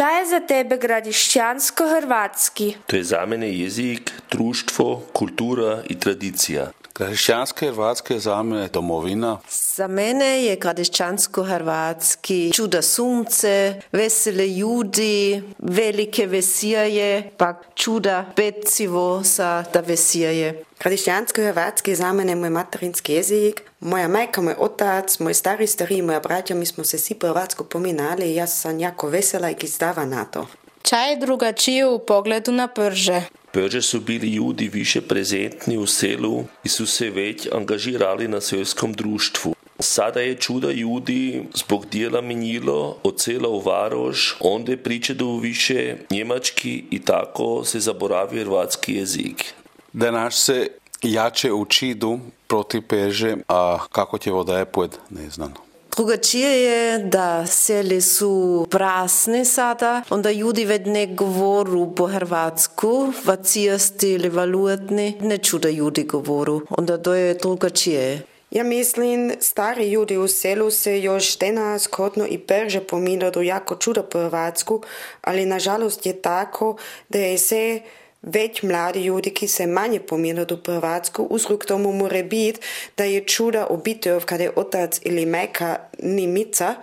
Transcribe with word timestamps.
Šta 0.00 0.10
je 0.10 0.26
za 0.26 0.40
tebe 0.40 0.76
gradišćansko-hrvatski? 0.76 2.74
To 2.86 2.96
je 2.96 3.04
za 3.04 3.26
mene 3.26 3.58
jezik, 3.58 4.12
društvo, 4.30 5.02
kultura 5.12 5.82
i 5.88 5.98
tradicija. 5.98 6.70
Kršćanske 7.08 7.66
Hrvatske 7.66 8.14
je 8.14 8.20
za 8.20 8.42
mene 8.42 8.68
domovina. 8.68 9.38
Za 9.76 9.86
mene 9.86 10.44
je 10.44 10.56
gradišćansko-hrvatski 10.56 12.52
čuda 12.54 12.82
sunce, 12.82 13.80
vesele 13.92 14.48
ljudi, 14.48 15.42
velike 15.58 16.26
vesije, 16.26 17.30
pa 17.36 17.54
čuda 17.74 18.24
pecivo 18.36 19.24
sa 19.24 19.64
da 19.72 19.80
vesije. 19.80 20.64
Kradišćansko-hrvatski 20.78 21.90
je 21.90 21.96
za 21.96 22.12
mene 22.12 22.36
moj 22.36 22.50
materinski 22.50 23.12
jezik. 23.12 23.62
Moja 23.80 24.08
majka, 24.08 24.40
moj 24.40 24.54
otac, 24.58 25.18
moj 25.18 25.34
stari 25.34 25.66
stari 25.66 26.02
moja 26.02 26.20
braća, 26.20 26.54
mi 26.54 26.66
smo 26.66 26.84
se 26.84 26.98
svi 26.98 27.14
po 27.14 27.26
hrvatsko 27.26 27.64
pominali 27.64 28.32
i 28.32 28.34
ja 28.34 28.46
sam 28.46 28.78
jako 28.78 29.08
vesela 29.08 29.50
i 29.50 29.54
gizdava 29.54 30.04
na 30.04 30.24
to. 30.24 30.46
Šta 30.84 31.04
je 31.06 31.16
drugačije 31.16 31.86
u 31.86 31.98
pogledu 31.98 32.52
na 32.52 32.68
prže? 32.68 33.22
Prže 33.52 33.82
su 33.82 34.00
bili 34.00 34.28
ljudi 34.28 34.68
više 34.72 35.00
prezentni 35.00 35.76
u 35.76 35.86
selu 35.86 36.44
i 36.64 36.68
su 36.68 36.86
se 36.86 37.10
već 37.10 37.48
angažirali 37.52 38.28
na 38.28 38.40
selskom 38.40 38.92
društvu. 38.92 39.54
Sada 39.78 40.20
je 40.20 40.34
čuda 40.36 40.72
ljudi 40.72 41.42
zbog 41.54 41.86
dijela 41.86 42.20
menilo 42.20 42.98
od 43.02 43.20
sela 43.20 43.48
u 43.48 43.60
Varoš, 43.60 44.36
onda 44.40 44.76
pričaju 44.76 45.36
više 45.36 45.96
njemački 46.10 46.84
i 46.90 46.98
tako 46.98 47.64
se 47.64 47.80
zaboravi 47.80 48.40
hrvatski 48.40 48.94
jezik. 48.94 49.44
Danas 49.92 50.44
se 50.44 50.68
jače 51.02 51.52
učidu 51.52 52.20
proti 52.46 52.80
peže, 52.80 53.36
a 53.48 53.78
kako 53.92 54.18
će 54.18 54.30
voda 54.30 54.58
je 54.58 54.64
pojed, 54.64 54.90
ne 55.10 55.30
znam. 55.30 55.69
Drugačije 56.00 56.62
je 56.62 56.98
da 56.98 57.46
seli 57.46 58.00
su 58.00 58.66
prasne 58.70 59.44
sada, 59.44 60.02
onda 60.10 60.30
ljudi 60.30 60.64
već 60.64 60.82
ne 60.86 61.06
govoru 61.06 61.94
po 61.94 62.06
hrvatsku, 62.06 63.12
vacijasti 63.24 64.10
ili 64.10 64.28
valutni, 64.28 65.16
ne 65.20 65.38
čuda 65.38 65.70
ljudi 65.70 66.02
govoru, 66.02 66.60
onda 66.70 66.98
to 67.02 67.14
je 67.14 67.34
drugačije. 67.34 68.22
Ja 68.50 68.64
mislim, 68.64 69.32
stari 69.40 69.90
ljudi 69.90 70.16
u 70.16 70.28
selu 70.28 70.70
se 70.70 71.02
još 71.02 71.38
danas 71.38 71.86
kodno 71.86 72.26
i 72.26 72.38
perže 72.38 72.80
pominaju 72.80 73.42
jako 73.42 73.76
čudo 73.76 74.02
po 74.02 74.18
hrvatsku, 74.18 74.82
ali 75.20 75.46
nažalost 75.46 76.06
je 76.06 76.22
tako 76.22 76.76
da 77.08 77.18
je 77.18 77.38
se 77.38 77.80
već 78.22 78.62
mladi 78.62 79.04
ljudi, 79.04 79.30
ki 79.30 79.48
se 79.48 79.66
manje 79.66 80.00
pominaju 80.00 80.46
po 80.64 80.72
hrvatsku, 80.72 81.22
uzrok 81.22 81.66
tomu 81.66 81.92
more 81.92 82.22
biti 82.22 82.60
da 82.96 83.04
je 83.04 83.24
čuda 83.24 83.66
obitev 83.66 84.24
kada 84.24 84.44
je 84.44 84.52
otac 84.56 85.00
ili 85.02 85.26
majka 85.26 85.76
nimica 85.98 86.74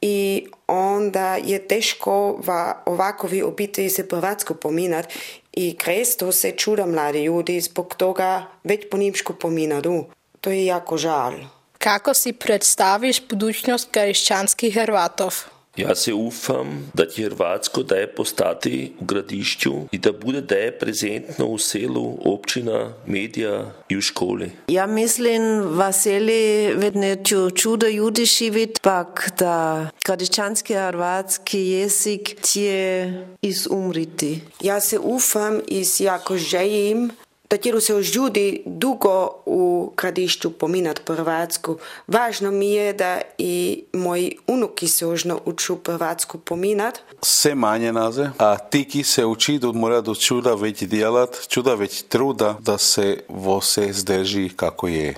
i 0.00 0.46
onda 0.66 1.36
je 1.36 1.68
teško 1.68 2.40
va 2.46 2.82
ovakovi 2.86 3.42
obitelji 3.42 3.90
se 3.90 4.06
hrvatsku 4.10 4.54
pominat 4.54 5.06
i 5.52 5.76
kresto 5.76 6.32
se 6.32 6.50
čuda 6.50 6.86
mladi 6.86 7.24
ljudi 7.24 7.60
zbog 7.60 7.94
toga 7.94 8.46
već 8.64 8.80
po 8.90 8.96
nimšku 8.96 9.34
pominadu. 9.34 10.04
To 10.40 10.50
je 10.50 10.66
jako 10.66 10.96
žal. 10.96 11.32
Kako 11.78 12.14
si 12.14 12.32
predstaviš 12.32 13.28
budućnost 13.28 13.88
kršćanskih 13.90 14.74
Hrvatov? 14.74 15.34
Ja 15.78 15.94
se 15.94 16.14
ufam, 16.14 16.90
da 16.94 17.06
će 17.06 17.22
Hrvatsko 17.24 17.82
daje 17.82 18.14
postati 18.14 18.92
u 19.00 19.04
gradišću 19.04 19.72
i 19.92 19.98
da 19.98 20.12
bude 20.12 20.40
daje 20.40 20.78
prezentno 20.78 21.46
u 21.46 21.58
selu, 21.58 22.18
općina, 22.24 22.92
medija 23.06 23.72
i 23.88 23.96
u 23.96 24.00
školi. 24.00 24.50
Ja 24.68 24.86
mislim, 24.86 25.42
vaseli 25.62 26.74
vedneću 26.74 27.50
čudo 27.50 27.88
ljudi 27.88 28.24
živit, 28.24 28.80
pak 28.82 29.30
da 29.38 29.88
gradišćanski 30.04 30.74
hrvatski 30.74 31.60
jezik 31.60 32.36
će 32.42 33.12
izumriti. 33.42 34.40
Ja 34.60 34.80
se 34.80 34.98
ufam 34.98 35.60
i 35.68 35.84
s 35.84 36.00
jako 36.00 36.36
želim 36.36 37.10
Да 37.50 37.56
Татеру 37.56 37.80
се 37.80 37.94
ожуди 37.94 38.62
дуго 38.66 39.42
у 39.46 39.90
градишчу 39.96 40.50
поминат 40.50 41.00
првацку. 41.00 41.78
Важно 42.08 42.50
ми 42.50 42.76
е 42.76 42.92
да 42.92 43.22
и 43.38 43.84
мои 43.94 44.32
унуки 44.48 44.88
се 44.88 45.06
ожно 45.06 45.40
учу 45.46 45.76
првацку 45.76 46.38
поминат. 46.38 47.02
Се 47.24 47.54
мање 47.54 47.90
назе, 47.92 48.30
а 48.38 48.58
тики 48.58 49.04
се 49.04 49.24
учи 49.24 49.56
од 49.64 49.76
мора 49.76 50.02
до 50.04 50.12
чуда 50.14 50.54
веќе 50.60 50.86
делат, 50.92 51.40
чуда 51.48 51.72
веќе 51.72 52.04
труда 52.08 52.56
да 52.60 52.78
се 52.78 53.24
во 53.28 53.60
се 53.64 53.92
сдержи 53.92 54.50
како 54.52 54.88
е. 54.88 55.16